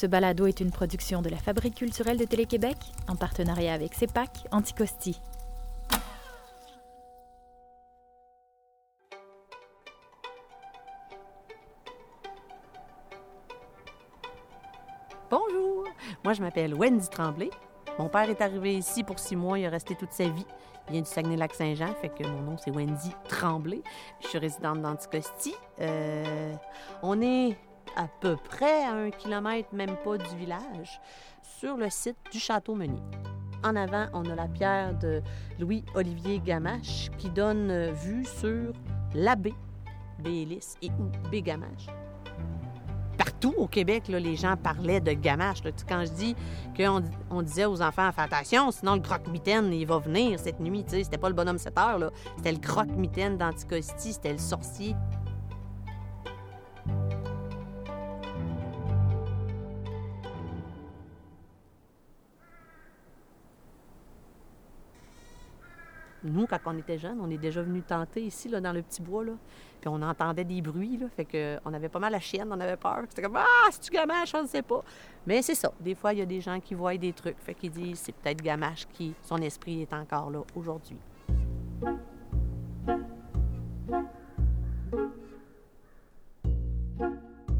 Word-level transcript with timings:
Ce 0.00 0.06
balado 0.06 0.46
est 0.46 0.60
une 0.60 0.70
production 0.70 1.20
de 1.20 1.28
la 1.28 1.36
Fabrique 1.36 1.74
culturelle 1.74 2.16
de 2.16 2.24
Télé-Québec 2.24 2.78
en 3.06 3.16
partenariat 3.16 3.74
avec 3.74 3.92
CEPAC 3.92 4.30
Anticosti. 4.50 5.20
Bonjour, 15.30 15.84
moi 16.24 16.32
je 16.32 16.40
m'appelle 16.40 16.72
Wendy 16.72 17.10
Tremblay. 17.10 17.50
Mon 17.98 18.08
père 18.08 18.30
est 18.30 18.40
arrivé 18.40 18.78
ici 18.78 19.04
pour 19.04 19.18
six 19.18 19.36
mois, 19.36 19.58
il 19.58 19.66
est 19.66 19.68
resté 19.68 19.96
toute 19.96 20.12
sa 20.12 20.30
vie. 20.30 20.46
Il 20.88 20.92
vient 20.92 21.02
du 21.02 21.10
Saguenay-Lac-Saint-Jean, 21.10 21.92
fait 22.00 22.08
que 22.08 22.26
mon 22.26 22.40
nom 22.40 22.56
c'est 22.56 22.70
Wendy 22.70 23.14
Tremblay. 23.28 23.82
Je 24.22 24.28
suis 24.28 24.38
résidente 24.38 24.80
d'Anticosti. 24.80 25.54
Euh, 25.78 26.54
on 27.02 27.20
est 27.20 27.58
à 28.00 28.08
peu 28.20 28.36
près 28.36 28.84
à 28.84 28.94
un 28.94 29.10
kilomètre, 29.10 29.74
même 29.74 29.94
pas 30.02 30.16
du 30.16 30.36
village, 30.36 31.00
sur 31.42 31.76
le 31.76 31.90
site 31.90 32.16
du 32.32 32.38
Château 32.38 32.74
Meunier. 32.74 33.02
En 33.62 33.76
avant, 33.76 34.06
on 34.14 34.24
a 34.30 34.34
la 34.34 34.48
pierre 34.48 34.98
de 34.98 35.20
Louis-Olivier 35.58 36.38
Gamache 36.38 37.10
qui 37.18 37.28
donne 37.28 37.90
vue 37.90 38.24
sur 38.24 38.72
la 39.14 39.36
baie 39.36 39.52
Bélis 40.18 40.76
et 40.80 40.88
ou 40.88 41.28
baie 41.30 41.42
Gamache. 41.42 41.88
Partout 43.18 43.52
au 43.58 43.66
Québec, 43.66 44.08
là, 44.08 44.18
les 44.18 44.34
gens 44.34 44.56
parlaient 44.56 45.02
de 45.02 45.12
Gamache. 45.12 45.62
là. 45.62 45.70
Quand 45.86 46.02
je 46.06 46.12
dis 46.12 46.36
qu'on 46.74 47.02
on 47.28 47.42
disait 47.42 47.66
aux 47.66 47.82
enfants, 47.82 48.10
fais 48.12 48.22
attention, 48.22 48.70
sinon 48.70 48.94
le 48.94 49.00
croque-mitaine, 49.00 49.70
il 49.74 49.86
va 49.86 49.98
venir 49.98 50.40
cette 50.40 50.58
nuit. 50.58 50.86
C'était 50.88 51.18
pas 51.18 51.28
le 51.28 51.34
bonhomme 51.34 51.58
7 51.58 51.76
heures, 51.76 52.10
c'était 52.38 52.52
le 52.52 52.58
croque-mitaine 52.60 53.36
d'Anticosti, 53.36 54.14
c'était 54.14 54.32
le 54.32 54.38
sorcier. 54.38 54.96
Nous, 66.22 66.46
quand 66.46 66.58
on 66.66 66.76
était 66.78 66.98
jeunes, 66.98 67.18
on 67.20 67.30
est 67.30 67.38
déjà 67.38 67.62
venus 67.62 67.84
tenter 67.86 68.22
ici, 68.22 68.48
dans 68.48 68.72
le 68.72 68.82
petit 68.82 69.00
bois, 69.00 69.24
là. 69.24 69.32
Puis 69.80 69.88
on 69.88 70.02
entendait 70.02 70.44
des 70.44 70.60
bruits, 70.60 70.98
là. 70.98 71.06
Fait 71.16 71.24
avait 71.64 71.88
pas 71.88 71.98
mal 71.98 72.12
la 72.12 72.20
chienne, 72.20 72.48
on 72.50 72.60
avait 72.60 72.76
peur. 72.76 73.04
C'était 73.08 73.22
comme 73.22 73.36
Ah, 73.36 73.68
c'est-tu 73.70 73.90
Gamache? 73.90 74.34
On 74.34 74.42
ne 74.42 74.48
sait 74.48 74.62
pas. 74.62 74.82
Mais 75.26 75.40
c'est 75.42 75.54
ça. 75.54 75.72
Des 75.80 75.94
fois, 75.94 76.12
il 76.12 76.18
y 76.18 76.22
a 76.22 76.26
des 76.26 76.40
gens 76.40 76.60
qui 76.60 76.74
voient 76.74 76.96
des 76.96 77.12
trucs. 77.12 77.38
Fait 77.38 77.54
qu'ils 77.54 77.70
disent 77.70 78.00
c'est 78.00 78.14
peut-être 78.14 78.42
Gamache 78.42 78.86
qui, 78.92 79.14
son 79.22 79.38
esprit 79.38 79.82
est 79.82 79.92
encore 79.92 80.30
là 80.30 80.42
aujourd'hui. 80.54 80.98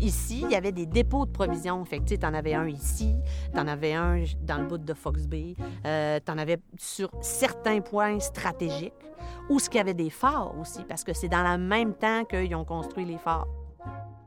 Ici, 0.00 0.42
il 0.44 0.50
y 0.50 0.56
avait 0.56 0.72
des 0.72 0.86
dépôts 0.86 1.26
de 1.26 1.30
provisions. 1.30 1.84
Fait 1.84 1.98
que, 1.98 2.04
tu 2.04 2.18
t'en 2.18 2.32
avais 2.32 2.54
un 2.54 2.66
ici, 2.68 3.14
t'en 3.54 3.66
avais 3.66 3.92
un 3.92 4.24
dans 4.42 4.58
le 4.58 4.66
bout 4.66 4.78
de 4.78 4.94
Fox 4.94 5.26
Bay, 5.26 5.54
euh, 5.84 6.18
t'en 6.24 6.38
avais 6.38 6.58
sur 6.78 7.10
certains 7.20 7.80
points 7.80 8.18
stratégiques, 8.18 8.94
où 9.50 9.58
ce 9.58 9.68
qu'il 9.68 9.78
y 9.78 9.80
avait 9.80 9.94
des 9.94 10.10
forts 10.10 10.54
aussi, 10.58 10.84
parce 10.88 11.04
que 11.04 11.12
c'est 11.12 11.28
dans 11.28 11.42
le 11.42 11.58
même 11.58 11.94
temps 11.94 12.24
qu'ils 12.24 12.54
ont 12.54 12.64
construit 12.64 13.04
les 13.04 13.18
forts. 13.18 13.46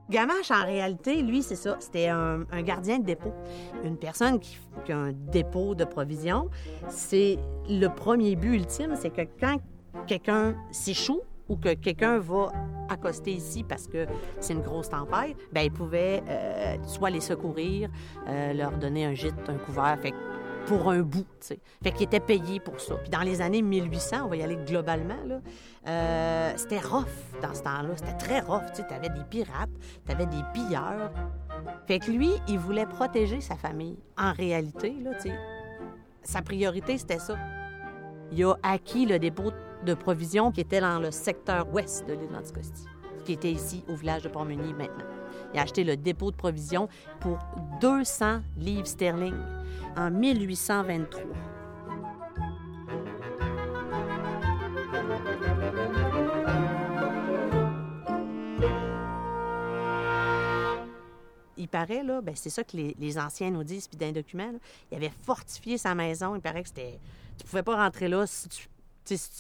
Gamache, 0.09 0.51
en 0.51 0.63
réalité, 0.63 1.21
lui, 1.23 1.41
c'est 1.41 1.55
ça. 1.55 1.77
C'était 1.79 2.09
un, 2.09 2.45
gardien 2.61 2.99
de 2.99 3.05
dépôt. 3.05 3.33
Une 3.83 3.97
personne 3.97 4.39
qui 4.39 4.59
a 4.91 4.97
un 4.97 5.11
dépôt 5.11 5.75
de 5.75 5.85
provisions, 5.85 6.49
c'est 6.89 7.39
le 7.67 7.87
premier 7.87 8.35
but 8.35 8.55
ultime, 8.55 8.95
c'est 8.95 9.09
que 9.09 9.21
quand 9.39 9.57
quelqu'un 10.05 10.55
s'échoue 10.71 11.21
ou 11.49 11.57
que 11.57 11.73
quelqu'un 11.73 12.19
va 12.19 12.51
accoster 12.89 13.31
ici 13.31 13.63
parce 13.63 13.87
que 13.87 14.05
c'est 14.39 14.53
une 14.53 14.61
grosse 14.61 14.89
tempête, 14.89 15.35
ben 15.51 15.61
il 15.61 15.71
pouvait 15.71 16.23
euh, 16.27 16.75
soit 16.85 17.09
les 17.09 17.21
secourir, 17.21 17.89
euh, 18.27 18.53
leur 18.53 18.71
donner 18.71 19.05
un 19.05 19.13
gîte, 19.13 19.35
un 19.47 19.57
couvert, 19.57 19.97
fait 20.01 20.13
pour 20.65 20.89
un 20.89 21.01
bout, 21.01 21.25
tu 21.41 21.47
sais. 21.47 21.59
Fait 21.83 21.91
qu'il 21.91 22.03
était 22.03 22.19
payé 22.19 22.59
pour 22.59 22.79
ça. 22.79 22.95
Puis 22.95 23.09
dans 23.09 23.21
les 23.21 23.41
années 23.41 23.61
1800, 23.61 24.25
on 24.25 24.27
va 24.27 24.37
y 24.37 24.43
aller 24.43 24.57
globalement, 24.65 25.17
là, 25.25 25.41
euh, 25.87 26.53
c'était 26.55 26.79
rough 26.79 27.05
dans 27.41 27.53
ce 27.53 27.63
temps-là. 27.63 27.89
C'était 27.95 28.17
très 28.17 28.39
rough, 28.39 28.65
tu 28.69 28.77
sais. 28.77 28.87
T'avais 28.87 29.09
des 29.09 29.23
pirates, 29.29 29.69
t'avais 30.05 30.25
des 30.25 30.41
pilleurs. 30.53 31.11
Fait 31.85 31.99
que 31.99 32.11
lui, 32.11 32.31
il 32.47 32.59
voulait 32.59 32.85
protéger 32.85 33.41
sa 33.41 33.55
famille. 33.55 33.97
En 34.17 34.31
réalité, 34.31 34.95
là, 35.03 35.13
tu 35.15 35.29
sais, 35.29 35.35
sa 36.21 36.41
priorité, 36.41 36.97
c'était 36.97 37.19
ça. 37.19 37.35
Il 38.31 38.43
a 38.45 38.55
acquis 38.63 39.05
le 39.05 39.19
dépôt 39.19 39.51
de 39.51 39.55
provisions 39.91 40.51
qui 40.51 40.61
était 40.61 40.79
dans 40.79 40.99
le 40.99 41.11
secteur 41.11 41.67
ouest 41.73 42.07
de 42.07 42.13
l'île 42.13 42.31
d'Anticosti, 42.31 42.85
qui 43.25 43.33
était 43.33 43.51
ici 43.51 43.83
au 43.89 43.95
village 43.95 44.23
de 44.23 44.29
Port-Meunier 44.29 44.73
maintenant. 44.73 45.05
Il 45.53 45.59
a 45.59 45.63
acheté 45.63 45.83
le 45.83 45.97
dépôt 45.97 46.31
de 46.31 46.35
provisions 46.37 46.87
pour 47.19 47.37
200 47.81 48.39
livres 48.57 48.87
sterling 48.87 49.35
en 49.97 50.09
1823. 50.09 51.21
Il 61.57 61.67
paraît, 61.69 62.03
là, 62.03 62.21
ben 62.21 62.35
c'est 62.35 62.49
ça 62.49 62.63
que 62.63 62.75
les, 62.75 63.17
anciens 63.17 63.51
nous 63.51 63.63
disent, 63.63 63.87
puis 63.87 64.11
documents, 64.11 64.51
là, 64.51 64.57
il 64.91 64.97
avait 64.97 65.11
fortifié 65.23 65.77
sa 65.77 65.95
maison. 65.95 66.35
Il 66.35 66.41
paraît 66.41 66.61
que 66.61 66.67
c'était. 66.67 66.99
Tu 67.37 67.45
pouvais 67.45 67.63
pas 67.63 67.75
rentrer 67.75 68.07
là 68.07 68.25
si 68.25 68.49
tu. 68.49 68.67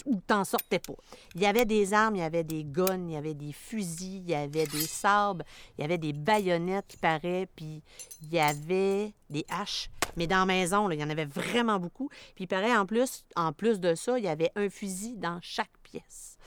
Ou 0.05 0.21
t'en 0.25 0.43
sortais 0.43 0.79
pas. 0.79 0.93
Il 1.35 1.41
y 1.41 1.45
avait 1.45 1.65
des 1.65 1.93
armes, 1.93 2.15
il 2.15 2.19
y 2.19 2.23
avait 2.23 2.43
des 2.43 2.63
guns, 2.63 3.07
il 3.07 3.13
y 3.13 3.17
avait 3.17 3.33
des 3.33 3.53
fusils, 3.53 4.23
il 4.25 4.29
y 4.29 4.35
avait 4.35 4.67
des 4.67 4.85
sabres, 4.85 5.45
il 5.77 5.81
y 5.81 5.85
avait 5.85 5.97
des 5.97 6.13
baïonnettes, 6.13 6.87
qui 6.87 6.97
paraît, 6.97 7.47
puis 7.55 7.81
il 8.21 8.33
y 8.33 8.39
avait 8.39 9.13
des 9.29 9.45
haches. 9.49 9.89
Mais 10.15 10.27
dans 10.27 10.39
la 10.39 10.45
maison, 10.45 10.89
il 10.91 10.99
y 10.99 11.03
en 11.03 11.09
avait 11.09 11.25
vraiment 11.25 11.79
beaucoup. 11.79 12.09
Puis 12.35 12.45
il 12.45 12.47
paraît, 12.47 12.75
en 12.75 12.85
plus, 12.85 13.25
en 13.35 13.53
plus 13.53 13.79
de 13.79 13.95
ça, 13.95 14.17
il 14.17 14.25
y 14.25 14.27
avait 14.27 14.51
un 14.55 14.69
fusil 14.69 15.17
dans 15.17 15.39
chaque 15.41 15.71
pièce. 15.83 16.37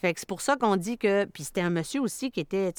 Fait 0.00 0.14
que 0.14 0.20
c'est 0.20 0.28
pour 0.28 0.40
ça 0.40 0.56
qu'on 0.56 0.76
dit 0.76 0.96
que. 0.96 1.26
Puis 1.26 1.44
c'était 1.44 1.60
un 1.60 1.70
monsieur 1.70 2.00
aussi 2.00 2.30
qui 2.30 2.40
était. 2.40 2.72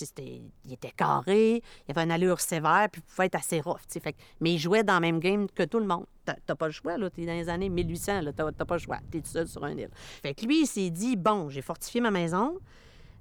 Il 0.65 0.73
était 0.73 0.91
carré, 0.91 1.61
il 1.87 1.91
avait 1.91 2.03
une 2.03 2.11
allure 2.11 2.39
sévère, 2.39 2.87
puis 2.91 3.01
il 3.05 3.09
pouvait 3.09 3.27
être 3.27 3.35
assez 3.35 3.61
rough. 3.61 3.79
Fait 3.87 4.13
que- 4.13 4.17
mais 4.39 4.53
il 4.53 4.57
jouait 4.57 4.83
dans 4.83 4.95
le 4.95 5.01
même 5.01 5.19
game 5.19 5.47
que 5.49 5.63
tout 5.63 5.79
le 5.79 5.85
monde. 5.85 6.05
T'as 6.25 6.55
pas 6.55 6.67
le 6.67 6.71
choix, 6.71 6.97
là. 6.97 7.09
T'es 7.09 7.25
dans 7.25 7.33
les 7.33 7.49
années 7.49 7.69
1800, 7.69 8.21
là. 8.21 8.31
T'as 8.33 8.51
pas 8.65 8.75
le 8.75 8.79
choix. 8.81 8.97
T'es 9.11 9.19
tout 9.21 9.27
seul 9.29 9.47
sur 9.47 9.63
un 9.63 9.77
île. 9.77 9.89
Fait 9.93 10.33
que 10.33 10.45
lui, 10.45 10.61
il 10.61 10.67
s'est 10.67 10.89
dit 10.89 11.15
bon, 11.15 11.49
j'ai 11.49 11.61
fortifié 11.61 12.01
ma 12.01 12.11
maison, 12.11 12.57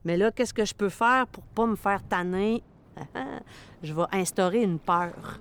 mais 0.04 0.16
là, 0.16 0.30
qu'est-ce 0.30 0.54
que 0.54 0.64
je 0.64 0.74
peux 0.74 0.88
faire 0.88 1.26
pour 1.26 1.44
pas 1.44 1.66
me 1.66 1.76
faire 1.76 2.02
tanner? 2.08 2.62
Je 3.82 3.94
vais 3.94 4.04
instaurer 4.12 4.62
une 4.62 4.78
peur. 4.78 5.40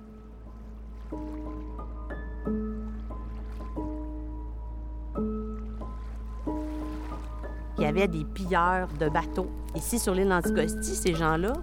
Il 7.80 7.84
y 7.84 7.86
avait 7.86 8.08
des 8.08 8.26
pilleurs 8.26 8.88
de 9.00 9.08
bateaux. 9.08 9.48
Ici, 9.74 9.98
sur 9.98 10.12
l'île 10.12 10.28
d'Anticosti, 10.28 10.94
ces 10.94 11.14
gens-là, 11.14 11.54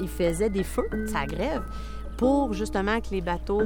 ils 0.00 0.08
faisaient 0.08 0.50
des 0.50 0.62
feux, 0.62 0.88
ça 1.06 1.26
grève, 1.26 1.64
pour 2.16 2.52
justement 2.52 3.00
que 3.00 3.10
les 3.10 3.20
bateaux, 3.20 3.62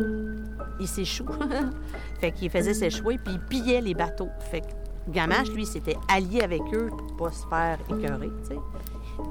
ils 0.80 0.88
s'échouent. 0.88 1.26
fait 2.20 2.32
qu'ils 2.32 2.48
faisaient 2.48 2.72
s'échouer, 2.72 3.18
puis 3.22 3.34
ils 3.34 3.40
pillaient 3.40 3.82
les 3.82 3.92
bateaux. 3.92 4.30
Fait 4.50 4.62
que 4.62 5.10
Gamache, 5.10 5.50
lui, 5.50 5.66
s'était 5.66 5.98
allié 6.08 6.40
avec 6.40 6.62
eux 6.72 6.88
pour 6.88 7.28
pas 7.28 7.32
se 7.32 7.46
faire 7.46 7.78
écœurer, 7.90 8.30
tu 8.42 8.54
sais. 8.54 8.60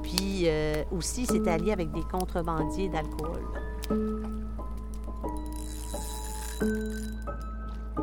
Puis 0.04 0.44
euh, 0.44 0.84
aussi, 0.92 1.22
il 1.22 1.26
s'était 1.26 1.50
allié 1.50 1.72
avec 1.72 1.90
des 1.90 2.02
contrebandiers 2.02 2.88
d'alcool. 2.88 3.42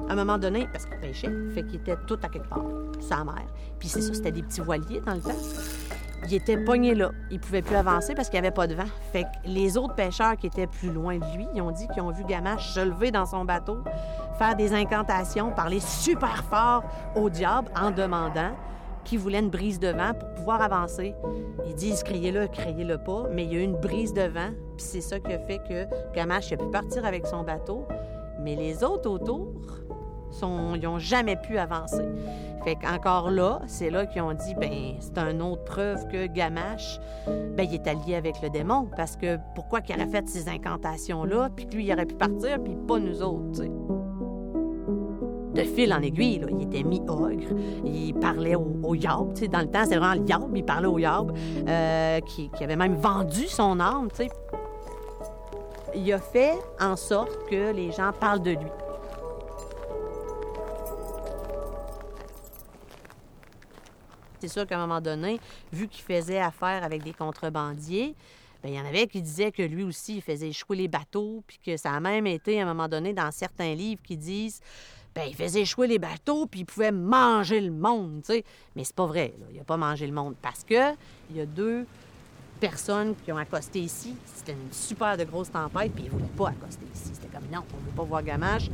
À 0.09 0.13
un 0.13 0.15
moment 0.15 0.39
donné, 0.39 0.67
parce 0.71 0.85
qu'il 0.85 0.97
pêchait, 0.97 1.29
fait 1.53 1.63
qu'il 1.63 1.75
était 1.75 1.95
tout 2.07 2.17
à 2.23 2.29
quelque 2.29 2.49
part, 2.49 2.65
sa 2.99 3.23
mer. 3.23 3.45
Puis 3.77 3.87
c'est 3.87 4.01
ça, 4.01 4.11
c'était 4.11 4.31
des 4.31 4.41
petits 4.41 4.59
voiliers 4.59 5.01
dans 5.05 5.13
le 5.13 5.21
temps. 5.21 5.29
Il 6.25 6.33
était 6.33 6.57
pogné 6.57 6.95
là. 6.95 7.11
Il 7.31 7.39
pouvait 7.39 7.61
plus 7.61 7.75
avancer 7.75 8.13
parce 8.15 8.29
qu'il 8.29 8.41
n'y 8.41 8.47
avait 8.47 8.53
pas 8.53 8.67
de 8.67 8.73
vent. 8.73 8.87
Fait 9.13 9.23
que 9.23 9.27
les 9.45 9.77
autres 9.77 9.95
pêcheurs 9.95 10.35
qui 10.35 10.47
étaient 10.47 10.67
plus 10.67 10.91
loin 10.91 11.17
de 11.17 11.37
lui, 11.37 11.61
ont 11.61 11.71
dit 11.71 11.87
qu'ils 11.89 12.01
ont 12.01 12.11
vu 12.11 12.23
Gamache 12.25 12.73
se 12.73 12.79
lever 12.79 13.11
dans 13.11 13.25
son 13.25 13.45
bateau, 13.45 13.83
faire 14.37 14.55
des 14.55 14.73
incantations, 14.73 15.51
parler 15.51 15.79
super 15.79 16.43
fort 16.43 16.83
au 17.15 17.29
diable 17.29 17.69
en 17.79 17.91
demandant 17.91 18.51
qu'il 19.05 19.19
voulait 19.19 19.39
une 19.39 19.49
brise 19.49 19.79
de 19.79 19.89
vent 19.89 20.13
pour 20.13 20.33
pouvoir 20.33 20.61
avancer. 20.61 21.15
Ils 21.67 21.75
disent 21.75 22.03
criez-le, 22.03 22.47
criez-le 22.47 22.97
pas, 22.97 23.25
mais 23.31 23.45
il 23.45 23.53
y 23.53 23.55
a 23.55 23.59
eu 23.59 23.63
une 23.63 23.77
brise 23.77 24.13
de 24.13 24.23
vent, 24.23 24.49
puis 24.75 24.85
c'est 24.85 25.01
ça 25.01 25.19
qui 25.19 25.31
a 25.31 25.39
fait 25.39 25.59
que 25.67 25.85
Gamache 26.13 26.51
a 26.51 26.57
pu 26.57 26.67
partir 26.69 27.05
avec 27.05 27.25
son 27.25 27.43
bateau, 27.43 27.87
mais 28.41 28.55
les 28.55 28.83
autres 28.83 29.09
autour, 29.09 29.53
ils 30.75 30.81
n'ont 30.81 30.99
jamais 30.99 31.35
pu 31.35 31.57
avancer. 31.57 32.05
Fait 32.63 32.75
qu'encore 32.75 33.31
là, 33.31 33.61
c'est 33.67 33.89
là 33.89 34.05
qu'ils 34.05 34.21
ont 34.21 34.33
dit, 34.33 34.53
ben 34.55 34.95
c'est 34.99 35.17
une 35.17 35.41
autre 35.41 35.63
preuve 35.63 36.07
que 36.07 36.27
Gamache, 36.27 36.99
ben 37.25 37.63
il 37.63 37.73
est 37.73 37.87
allié 37.87 38.15
avec 38.15 38.41
le 38.41 38.49
démon, 38.49 38.87
parce 38.97 39.15
que 39.15 39.37
pourquoi 39.55 39.81
qu'il 39.81 39.95
aurait 39.95 40.07
fait 40.07 40.27
ces 40.27 40.49
incantations-là, 40.49 41.49
puis 41.55 41.67
que 41.67 41.75
lui, 41.75 41.85
il 41.85 41.93
aurait 41.93 42.05
pu 42.05 42.15
partir, 42.15 42.61
puis 42.61 42.75
pas 42.87 42.99
nous 42.99 43.21
autres, 43.21 43.51
tu 43.53 43.61
sais. 43.61 43.71
De 45.53 45.63
fil 45.63 45.93
en 45.93 46.01
aiguille, 46.01 46.41
il 46.49 46.63
était 46.63 46.83
mi-ogre, 46.83 47.47
il 47.83 48.13
parlait 48.13 48.55
au, 48.55 48.67
au 48.83 48.93
yarb, 48.93 49.33
tu 49.33 49.41
sais, 49.41 49.47
dans 49.47 49.61
le 49.61 49.67
temps, 49.67 49.83
c'était 49.83 49.97
vraiment 49.97 50.21
le 50.21 50.27
yarb, 50.27 50.55
il 50.55 50.63
parlait 50.63 50.87
au 50.87 50.99
yarb, 50.99 51.31
euh, 51.67 52.19
qui, 52.21 52.49
qui 52.51 52.63
avait 52.63 52.75
même 52.75 52.95
vendu 52.95 53.47
son 53.47 53.79
âme, 53.79 54.09
tu 54.09 54.23
sais. 54.23 54.29
il 55.95 56.11
a 56.13 56.19
fait 56.19 56.53
en 56.79 56.95
sorte 56.95 57.45
que 57.49 57.73
les 57.73 57.91
gens 57.91 58.11
parlent 58.19 58.41
de 58.41 58.51
lui. 58.51 58.69
C'est 64.39 64.47
sûr 64.47 64.65
qu'à 64.65 64.77
un 64.77 64.87
moment 64.87 65.01
donné, 65.01 65.39
vu 65.71 65.87
qu'il 65.87 66.03
faisait 66.03 66.39
affaire 66.39 66.83
avec 66.83 67.03
des 67.03 67.13
contrebandiers, 67.13 68.15
bien, 68.63 68.71
il 68.71 68.77
y 68.77 68.79
en 68.79 68.85
avait 68.85 69.07
qui 69.07 69.21
disaient 69.21 69.51
que 69.51 69.63
lui 69.63 69.83
aussi, 69.83 70.17
il 70.17 70.21
faisait 70.21 70.49
échouer 70.49 70.77
les 70.77 70.87
bateaux, 70.87 71.43
puis 71.45 71.59
que 71.63 71.77
ça 71.77 71.91
a 71.91 71.99
même 71.99 72.27
été 72.27 72.59
à 72.59 72.63
un 72.63 72.73
moment 72.73 72.87
donné 72.87 73.13
dans 73.13 73.31
certains 73.31 73.75
livres 73.75 74.01
qui 74.03 74.17
disent 74.17 74.61
ben, 75.15 75.23
il 75.27 75.35
faisait 75.35 75.61
échouer 75.61 75.87
les 75.87 75.99
bateaux, 75.99 76.45
puis 76.45 76.61
il 76.61 76.65
pouvait 76.65 76.91
manger 76.91 77.61
le 77.61 77.71
monde, 77.71 78.21
tu 78.21 78.33
sais. 78.33 78.43
Mais 78.75 78.83
c'est 78.83 78.95
pas 78.95 79.07
vrai, 79.07 79.33
il 79.51 79.57
n'a 79.57 79.63
pas 79.63 79.77
mangé 79.77 80.05
le 80.05 80.13
monde, 80.13 80.35
parce 80.41 80.63
que 80.63 80.93
il 81.31 81.37
y 81.37 81.41
a 81.41 81.45
deux 81.45 81.85
personnes 82.59 83.15
qui 83.23 83.31
ont 83.31 83.37
accosté 83.37 83.79
ici. 83.79 84.15
C'était 84.35 84.51
une 84.53 84.71
super 84.71 85.17
de 85.17 85.23
grosse 85.23 85.51
tempête, 85.51 85.93
puis 85.93 86.03
ils 86.03 86.07
ne 86.07 86.11
voulaient 86.11 86.35
pas 86.37 86.49
accoster 86.49 86.85
ici. 86.93 87.11
C'était 87.13 87.27
comme 87.27 87.47
non, 87.51 87.63
on 87.73 87.77
ne 87.79 87.85
veut 87.85 87.95
pas 87.95 88.03
voir 88.03 88.23
Gamache. 88.23 88.69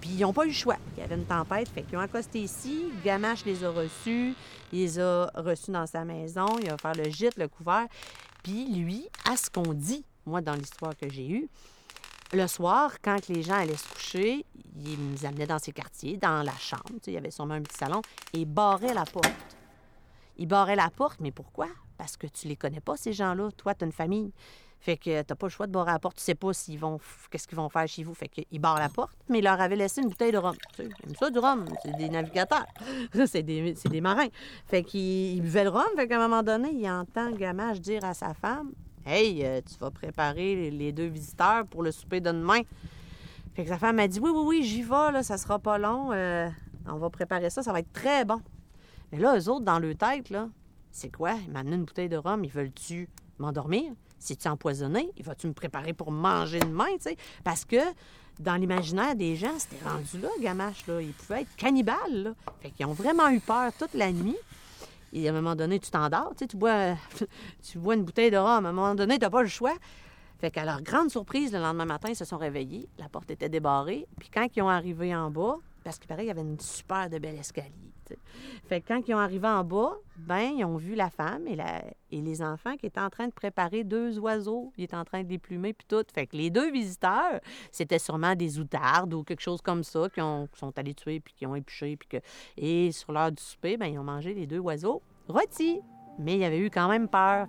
Puis 0.00 0.10
ils 0.10 0.20
n'ont 0.20 0.32
pas 0.32 0.44
eu 0.44 0.48
le 0.48 0.54
choix. 0.54 0.76
Il 0.96 1.00
y 1.00 1.04
avait 1.04 1.14
une 1.14 1.24
tempête, 1.24 1.68
fait 1.68 1.82
qu'ils 1.82 1.96
ont 1.96 2.00
accosté 2.00 2.40
ici. 2.40 2.86
Gamache 3.04 3.44
les 3.44 3.64
a 3.64 3.70
reçus. 3.70 4.34
Il 4.72 4.80
les 4.80 4.98
a 4.98 5.30
reçus 5.34 5.70
dans 5.70 5.86
sa 5.86 6.04
maison. 6.04 6.46
Il 6.60 6.70
a 6.70 6.76
fait 6.76 6.96
le 6.96 7.10
gîte, 7.10 7.36
le 7.36 7.48
couvert. 7.48 7.86
Puis 8.42 8.66
lui, 8.66 9.08
à 9.28 9.36
ce 9.36 9.50
qu'on 9.50 9.72
dit, 9.72 10.04
moi, 10.24 10.40
dans 10.40 10.54
l'histoire 10.54 10.96
que 10.96 11.08
j'ai 11.08 11.28
eue, 11.28 11.48
le 12.32 12.46
soir, 12.48 12.92
quand 13.02 13.28
les 13.28 13.42
gens 13.42 13.54
allaient 13.54 13.76
se 13.76 13.88
coucher, 13.88 14.44
il 14.84 14.98
nous 14.98 15.24
amenait 15.24 15.46
dans 15.46 15.58
ses 15.58 15.72
quartiers, 15.72 16.16
dans 16.16 16.42
la 16.42 16.56
chambre. 16.58 16.82
il 17.06 17.12
y 17.12 17.16
avait 17.16 17.30
sûrement 17.30 17.54
un 17.54 17.62
petit 17.62 17.76
salon, 17.76 18.02
et 18.32 18.40
il 18.40 18.44
barrait 18.44 18.94
la 18.94 19.04
porte. 19.04 19.30
Il 20.36 20.48
barrait 20.48 20.76
la 20.76 20.90
porte, 20.90 21.20
mais 21.20 21.30
pourquoi? 21.30 21.68
Parce 21.96 22.16
que 22.16 22.26
tu 22.26 22.48
les 22.48 22.56
connais 22.56 22.80
pas, 22.80 22.96
ces 22.96 23.12
gens-là. 23.12 23.50
Toi, 23.56 23.74
tu 23.74 23.84
une 23.84 23.92
famille. 23.92 24.32
Fait 24.78 24.96
que 24.96 25.22
t'as 25.22 25.34
pas 25.34 25.46
le 25.46 25.50
choix 25.50 25.66
de 25.66 25.72
barrer 25.72 25.92
la 25.92 25.98
porte. 25.98 26.16
Tu 26.18 26.22
sais 26.22 26.34
pas 26.34 26.52
s'ils 26.52 26.78
vont 26.78 27.00
qu'est-ce 27.30 27.48
qu'ils 27.48 27.56
vont 27.56 27.68
faire 27.68 27.88
chez 27.88 28.04
vous. 28.04 28.14
Fait 28.14 28.28
qu'ils 28.28 28.60
barrent 28.60 28.78
la 28.78 28.88
porte, 28.88 29.16
mais 29.28 29.38
ils 29.38 29.44
leur 29.44 29.60
avaient 29.60 29.76
laissé 29.76 30.02
une 30.02 30.08
bouteille 30.08 30.32
de 30.32 30.38
rhum. 30.38 30.54
Tu 30.76 30.84
sais, 30.84 30.90
ça 31.18 31.30
du 31.30 31.38
rhum. 31.38 31.64
C'est 31.82 31.96
des 31.96 32.08
navigateurs. 32.08 32.66
c'est 33.26 33.42
des, 33.42 33.72
des, 33.72 34.00
marins. 34.00 34.28
Fait 34.66 34.82
qu'ils 34.82 35.40
buvaient 35.42 35.64
le 35.64 35.70
rhum. 35.70 35.86
Fait 35.96 36.06
qu'à 36.06 36.16
un 36.16 36.28
moment 36.28 36.42
donné, 36.42 36.70
il 36.72 36.88
entend 36.88 37.30
Gamache 37.32 37.80
dire 37.80 38.04
à 38.04 38.14
sa 38.14 38.34
femme 38.34 38.72
Hey, 39.04 39.44
euh, 39.44 39.60
tu 39.60 39.78
vas 39.78 39.90
préparer 39.90 40.70
les 40.70 40.92
deux 40.92 41.06
visiteurs 41.06 41.66
pour 41.66 41.82
le 41.82 41.90
souper 41.90 42.20
de 42.20 42.30
demain. 42.30 42.62
Fait 43.54 43.64
que 43.64 43.70
sa 43.70 43.78
femme 43.78 43.98
a 43.98 44.06
dit 44.06 44.20
Oui, 44.20 44.30
oui, 44.32 44.42
oui, 44.44 44.62
j'y 44.62 44.82
vais, 44.82 45.12
là, 45.12 45.22
ça 45.22 45.38
sera 45.38 45.58
pas 45.58 45.78
long. 45.78 46.12
Euh, 46.12 46.48
on 46.86 46.98
va 46.98 47.08
préparer 47.08 47.50
ça, 47.50 47.62
ça 47.62 47.72
va 47.72 47.80
être 47.80 47.92
très 47.92 48.24
bon. 48.24 48.40
Mais 49.10 49.18
là, 49.18 49.36
eux 49.38 49.48
autres, 49.48 49.64
dans 49.64 49.78
leur 49.78 49.96
tête, 49.96 50.30
là, 50.30 50.48
c'est 50.96 51.14
quoi? 51.14 51.32
Il 51.46 51.52
m'a 51.52 51.60
amené 51.60 51.76
une 51.76 51.84
bouteille 51.84 52.08
de 52.08 52.16
rhum, 52.16 52.42
ils 52.42 52.50
veulent-tu 52.50 53.10
m'endormir? 53.38 53.92
Si 54.18 54.34
tu 54.34 54.48
empoisonné, 54.48 55.10
il 55.18 55.24
va-tu 55.24 55.46
me 55.46 55.52
préparer 55.52 55.92
pour 55.92 56.10
manger 56.10 56.58
demain, 56.58 56.86
tu 56.94 57.02
sais? 57.02 57.16
Parce 57.44 57.66
que 57.66 57.76
dans 58.40 58.54
l'imaginaire 58.54 59.14
des 59.14 59.36
gens, 59.36 59.58
c'était 59.58 59.84
rendu 59.86 60.18
là, 60.18 60.30
Gamache, 60.40 60.86
là. 60.86 61.02
Il 61.02 61.12
pouvait 61.12 61.42
être 61.42 61.54
cannibale, 61.56 62.22
là. 62.22 62.34
Fait 62.62 62.70
qu'ils 62.70 62.86
ont 62.86 62.94
vraiment 62.94 63.28
eu 63.28 63.40
peur 63.40 63.72
toute 63.78 63.92
la 63.92 64.10
nuit. 64.10 64.38
Et 65.12 65.28
à 65.28 65.32
un 65.32 65.34
moment 65.34 65.54
donné, 65.54 65.78
tu 65.80 65.90
t'endors, 65.90 66.32
tu 66.34 66.56
bois, 66.56 66.96
une 67.74 68.04
bouteille 68.04 68.30
de 68.30 68.38
rhum. 68.38 68.64
À 68.64 68.70
un 68.70 68.72
moment 68.72 68.94
donné, 68.94 69.18
tu 69.18 69.20
n'as 69.20 69.30
pas 69.30 69.42
le 69.42 69.48
choix. 69.48 69.74
Fait 70.38 70.50
qu'à 70.50 70.64
leur 70.64 70.80
grande 70.80 71.10
surprise, 71.10 71.52
le 71.52 71.58
lendemain 71.58 71.84
matin, 71.84 72.08
ils 72.08 72.16
se 72.16 72.24
sont 72.24 72.38
réveillés. 72.38 72.88
La 72.98 73.10
porte 73.10 73.30
était 73.30 73.50
débarrée. 73.50 74.06
Puis 74.18 74.30
quand 74.32 74.46
ils 74.56 74.62
ont 74.62 74.70
arrivé 74.70 75.14
en 75.14 75.30
bas, 75.30 75.56
parce 75.84 75.98
qu'il 75.98 76.08
paraît 76.08 76.24
y 76.24 76.30
avait 76.30 76.40
une 76.40 76.58
super 76.58 77.10
de 77.10 77.18
belle 77.18 77.36
escalier. 77.36 77.85
Fait 78.68 78.80
que 78.80 78.88
quand 78.88 79.02
ils 79.06 79.14
ont 79.14 79.18
arrivé 79.18 79.46
en 79.46 79.64
bas, 79.64 79.94
ben 80.16 80.52
ils 80.56 80.64
ont 80.64 80.76
vu 80.76 80.94
la 80.94 81.10
femme 81.10 81.46
et, 81.46 81.56
les 82.10 82.42
enfants 82.42 82.76
qui 82.76 82.86
étaient 82.86 83.00
en 83.00 83.10
train 83.10 83.26
de 83.26 83.32
préparer 83.32 83.84
deux 83.84 84.18
oiseaux. 84.18 84.72
Ils 84.76 84.84
étaient 84.84 84.96
en 84.96 85.04
train 85.04 85.22
de 85.22 85.28
les 85.28 85.38
plumer 85.38 85.72
puis 85.72 85.86
tout. 85.88 86.04
Fait 86.12 86.26
que 86.26 86.36
les 86.36 86.50
deux 86.50 86.70
visiteurs, 86.70 87.40
c'était 87.70 87.98
sûrement 87.98 88.34
des 88.34 88.58
outardes 88.58 89.14
ou 89.14 89.22
quelque 89.22 89.42
chose 89.42 89.60
comme 89.60 89.84
ça 89.84 90.08
qui, 90.08 90.20
ont, 90.20 90.48
sont 90.54 90.76
allés 90.78 90.94
tuer 90.94 91.20
puis 91.20 91.34
qui 91.34 91.46
ont 91.46 91.54
épluché 91.54 91.96
et 92.56 92.92
sur 92.92 93.12
l'heure 93.12 93.32
du 93.32 93.42
souper, 93.42 93.76
ben 93.76 93.86
ils 93.86 93.98
ont 93.98 94.04
mangé 94.04 94.34
les 94.34 94.46
deux 94.46 94.58
oiseaux 94.58 95.02
rôtis. 95.28 95.80
Mais 96.18 96.34
il 96.34 96.40
y 96.40 96.44
avait 96.44 96.58
eu 96.58 96.70
quand 96.70 96.88
même 96.88 97.08
peur. 97.08 97.46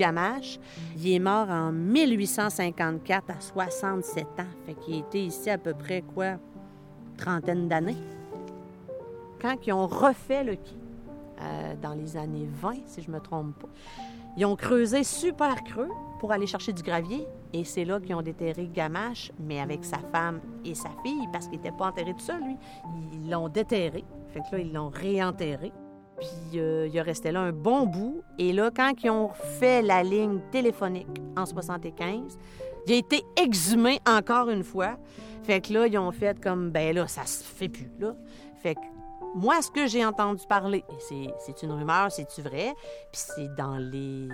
Gamache. 0.00 0.58
Il 0.96 1.12
est 1.12 1.18
mort 1.18 1.50
en 1.50 1.72
1854 1.72 3.30
à 3.30 3.38
67 3.38 4.24
ans. 4.24 4.44
Fait 4.64 4.72
qu'il 4.72 4.96
était 4.96 5.20
ici 5.20 5.50
à 5.50 5.58
peu 5.58 5.74
près, 5.74 6.00
quoi, 6.00 6.38
trentaine 7.18 7.68
d'années. 7.68 7.98
Quand 9.42 9.56
ils 9.66 9.72
ont 9.74 9.86
refait 9.86 10.42
le 10.42 10.54
quai, 10.56 10.76
euh, 11.42 11.74
dans 11.82 11.92
les 11.92 12.16
années 12.16 12.48
20, 12.62 12.76
si 12.86 13.02
je 13.02 13.10
me 13.10 13.20
trompe 13.20 13.58
pas, 13.58 13.68
ils 14.38 14.46
ont 14.46 14.56
creusé 14.56 15.04
super 15.04 15.62
creux 15.64 15.90
pour 16.18 16.32
aller 16.32 16.46
chercher 16.46 16.72
du 16.72 16.82
gravier. 16.82 17.26
Et 17.52 17.64
c'est 17.64 17.84
là 17.84 18.00
qu'ils 18.00 18.14
ont 18.14 18.22
déterré 18.22 18.70
Gamache, 18.72 19.32
mais 19.38 19.60
avec 19.60 19.84
sa 19.84 19.98
femme 19.98 20.40
et 20.64 20.74
sa 20.74 20.90
fille, 21.04 21.28
parce 21.30 21.46
qu'il 21.46 21.58
n'était 21.58 21.76
pas 21.76 21.88
enterré 21.88 22.14
tout 22.14 22.24
seul, 22.24 22.42
lui. 22.42 22.56
Ils 23.12 23.28
l'ont 23.28 23.50
déterré. 23.50 24.04
Fait 24.32 24.40
que 24.40 24.56
là, 24.56 24.62
ils 24.62 24.72
l'ont 24.72 24.88
réenterré. 24.88 25.72
Puis 26.20 26.60
euh, 26.60 26.86
il 26.92 26.98
a 26.98 27.02
resté 27.02 27.32
là 27.32 27.40
un 27.40 27.52
bon 27.52 27.86
bout. 27.86 28.22
Et 28.38 28.52
là, 28.52 28.70
quand 28.74 28.92
ils 29.02 29.10
ont 29.10 29.30
fait 29.58 29.82
la 29.82 30.02
ligne 30.02 30.40
téléphonique 30.50 31.20
en 31.36 31.46
75, 31.46 32.38
il 32.86 32.92
a 32.92 32.96
été 32.96 33.24
exhumé 33.36 34.00
encore 34.06 34.50
une 34.50 34.62
fois. 34.62 34.98
Fait 35.42 35.60
que 35.60 35.72
là, 35.72 35.86
ils 35.86 35.98
ont 35.98 36.12
fait 36.12 36.38
comme, 36.38 36.70
ben 36.70 36.94
là, 36.94 37.08
ça 37.08 37.24
se 37.24 37.42
fait 37.42 37.68
plus. 37.68 37.90
Fait 38.62 38.74
que 38.74 38.80
moi, 39.34 39.62
ce 39.62 39.70
que 39.70 39.86
j'ai 39.86 40.04
entendu 40.04 40.44
parler, 40.46 40.84
c'est 40.98 41.62
une 41.62 41.72
rumeur, 41.72 42.12
c'est-tu 42.12 42.42
vrai? 42.42 42.74
Puis 43.12 43.22
c'est 43.36 43.54
dans 43.56 43.76
les... 43.76 44.28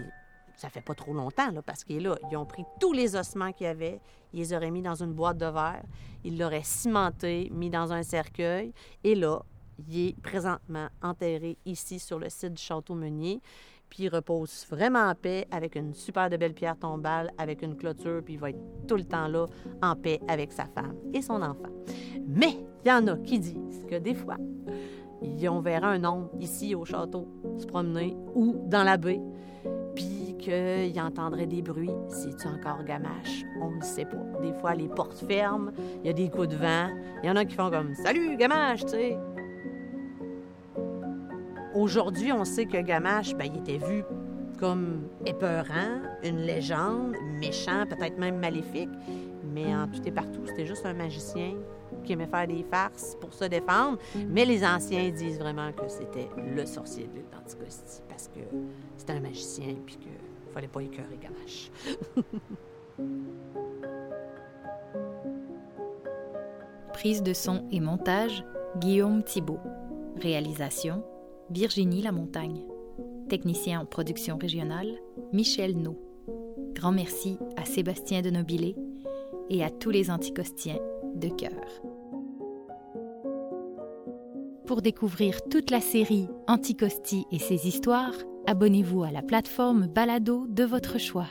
Ça 0.56 0.71
fait 0.71 0.81
pas 0.81 0.94
trop 0.94 1.12
longtemps, 1.12 1.50
là, 1.50 1.61
parce 1.61 1.85
qu'ils 1.85 2.03
là, 2.03 2.17
ils 2.31 2.37
ont 2.37 2.47
pris 2.47 2.65
tous 2.81 2.94
les 2.94 3.15
ossements 3.15 3.53
qu'il 3.53 3.67
y 3.67 3.69
avait, 3.69 4.00
ils 4.33 4.38
les 4.38 4.55
auraient 4.55 4.71
mis 4.71 4.81
dans 4.81 4.94
une 4.94 5.12
boîte 5.12 5.37
de 5.37 5.44
verre, 5.44 5.83
ils 6.25 6.38
l'auraient 6.38 6.65
cimenté, 6.65 7.50
mis 7.53 7.69
dans 7.69 7.93
un 7.93 8.03
cercueil, 8.03 8.73
et 9.05 9.15
là, 9.15 9.43
il 9.78 10.08
est 10.08 10.20
présentement 10.20 10.88
enterré 11.02 11.58
ici 11.64 11.99
sur 11.99 12.19
le 12.19 12.28
site 12.28 12.55
du 12.55 12.62
Château 12.62 12.94
Meunier. 12.94 13.40
Puis 13.88 14.05
il 14.05 14.08
repose 14.08 14.67
vraiment 14.69 15.08
en 15.08 15.14
paix 15.14 15.46
avec 15.50 15.76
une 15.76 15.94
super 15.94 16.28
de 16.28 16.37
belle 16.37 16.55
pierre 16.55 16.76
tombale, 16.76 17.31
avec 17.38 17.62
une 17.62 17.76
clôture, 17.76 18.20
puis 18.25 18.34
il 18.34 18.40
va 18.40 18.50
être 18.50 18.58
tout 18.88 18.96
le 18.96 19.05
temps 19.05 19.28
là 19.28 19.46
en 19.81 19.94
paix 19.94 20.20
avec 20.26 20.52
sa 20.52 20.64
femme 20.67 20.96
et 21.14 21.23
son 21.23 21.40
enfant. 21.40 21.70
Mais 22.26 22.58
il 22.84 22.88
y 22.88 22.93
en 22.93 23.06
a 23.06 23.17
qui 23.19 23.38
disent 23.38 23.85
que 23.88 23.97
des 23.97 24.14
fois, 24.14 24.37
on 25.23 25.61
verra 25.61 25.88
un 25.88 26.02
homme 26.04 26.28
ici 26.40 26.75
au 26.75 26.85
château 26.85 27.28
se 27.59 27.66
promener 27.66 28.16
ou 28.35 28.56
dans 28.66 28.83
la 28.83 28.97
baie, 28.97 29.21
puis 29.95 30.37
qu'il 30.38 31.00
entendrait 31.00 31.47
des 31.47 31.62
bruits. 31.62 31.90
C'est-tu 32.09 32.49
encore 32.49 32.85
gamache? 32.85 33.45
On 33.61 33.71
ne 33.71 33.83
sait 33.83 34.04
pas. 34.04 34.23
Des 34.42 34.52
fois, 34.52 34.75
les 34.75 34.88
portes 34.88 35.25
ferment, 35.26 35.71
il 36.02 36.06
y 36.06 36.11
a 36.11 36.12
des 36.12 36.28
coups 36.28 36.49
de 36.49 36.56
vent. 36.56 36.88
Il 37.23 37.26
y 37.28 37.30
en 37.30 37.37
a 37.37 37.45
qui 37.45 37.54
font 37.54 37.71
comme 37.71 37.95
Salut, 37.95 38.37
gamache, 38.37 38.85
tu 38.85 38.90
sais. 38.90 39.18
Aujourd'hui, 41.76 42.33
on 42.33 42.45
sait 42.47 42.64
que 42.64 42.78
Gamache, 42.78 43.35
ben, 43.35 43.50
il 43.52 43.59
était 43.61 43.76
vu 43.76 44.02
comme 44.59 45.11
épeurant, 45.26 46.00
une 46.25 46.38
légende, 46.38 47.14
méchant, 47.38 47.85
peut-être 47.87 48.16
même 48.16 48.38
maléfique. 48.38 48.88
Mais 49.52 49.76
en 49.76 49.87
tout 49.87 50.00
et 50.06 50.11
partout, 50.11 50.40
c'était 50.47 50.64
juste 50.64 50.87
un 50.87 50.95
magicien 50.95 51.52
qui 52.02 52.14
aimait 52.14 52.28
faire 52.28 52.47
des 52.47 52.64
farces 52.71 53.14
pour 53.21 53.35
se 53.35 53.45
défendre. 53.45 53.99
Mais 54.26 54.47
les 54.47 54.64
anciens 54.64 55.11
disent 55.11 55.38
vraiment 55.38 55.71
que 55.73 55.87
c'était 55.87 56.30
le 56.38 56.64
sorcier 56.64 57.09
de 57.09 57.16
l'île 57.16 57.26
parce 57.30 57.54
que 57.54 57.66
c'était 58.97 59.12
un 59.12 59.21
magicien 59.21 59.68
et 59.68 59.76
qu'il 59.87 60.00
ne 60.00 60.52
fallait 60.54 60.68
pas 60.68 60.80
écœurer 60.80 61.18
Gamache. 61.21 61.71
Prise 66.95 67.23
de 67.23 67.35
son 67.35 67.66
et 67.71 67.80
montage, 67.80 68.42
Guillaume 68.78 69.23
Thibault. 69.23 69.61
Réalisation, 70.23 71.04
Virginie 71.50 72.03
Lamontagne. 72.03 72.65
Technicien 73.29 73.81
en 73.81 73.87
production 73.87 74.37
régionale, 74.37 74.99
Michel 75.33 75.76
No. 75.76 75.97
Grand 76.75 76.93
merci 76.93 77.38
à 77.57 77.65
Sébastien 77.65 78.23
de 78.23 78.31
Nobilé 78.31 78.76
et 79.49 79.65
à 79.65 79.71
tous 79.71 79.91
les 79.91 80.11
anticostiens 80.11 80.79
de 81.15 81.29
cœur. 81.29 81.50
Pour 84.67 84.83
découvrir 84.83 85.43
toute 85.49 85.71
la 85.71 85.81
série 85.81 86.29
Anticosti 86.49 87.25
et 87.31 87.38
ses 87.38 87.69
histoires, 87.69 88.15
abonnez-vous 88.47 89.05
à 89.05 89.12
la 89.12 89.23
plateforme 89.23 89.87
Balado 89.87 90.47
de 90.49 90.65
votre 90.65 90.99
choix. 90.99 91.29